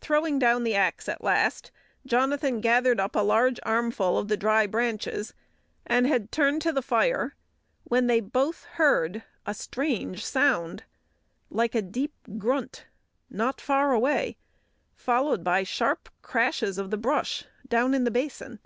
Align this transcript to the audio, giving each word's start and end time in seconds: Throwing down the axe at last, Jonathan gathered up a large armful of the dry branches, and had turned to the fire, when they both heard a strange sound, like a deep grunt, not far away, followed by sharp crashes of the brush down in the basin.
Throwing 0.00 0.38
down 0.38 0.62
the 0.62 0.76
axe 0.76 1.08
at 1.08 1.24
last, 1.24 1.72
Jonathan 2.06 2.60
gathered 2.60 3.00
up 3.00 3.16
a 3.16 3.24
large 3.26 3.58
armful 3.64 4.16
of 4.16 4.28
the 4.28 4.36
dry 4.36 4.68
branches, 4.68 5.34
and 5.84 6.06
had 6.06 6.30
turned 6.30 6.62
to 6.62 6.72
the 6.72 6.80
fire, 6.80 7.34
when 7.82 8.06
they 8.06 8.20
both 8.20 8.66
heard 8.76 9.24
a 9.44 9.52
strange 9.52 10.24
sound, 10.24 10.84
like 11.50 11.74
a 11.74 11.82
deep 11.82 12.14
grunt, 12.38 12.86
not 13.28 13.60
far 13.60 13.90
away, 13.92 14.36
followed 14.94 15.42
by 15.42 15.64
sharp 15.64 16.08
crashes 16.22 16.78
of 16.78 16.92
the 16.92 16.96
brush 16.96 17.42
down 17.68 17.94
in 17.94 18.04
the 18.04 18.12
basin. 18.12 18.60